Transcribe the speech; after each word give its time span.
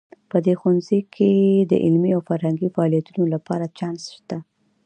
په 0.29 0.37
دې 0.45 0.53
ښوونځي 0.59 0.99
کې 1.15 1.31
د 1.71 1.73
علمي 1.83 2.11
او 2.15 2.21
فرهنګي 2.29 2.67
فعالیتونو 2.75 3.23
لپاره 3.33 3.65
چانس 3.77 4.01
شته 4.15 4.37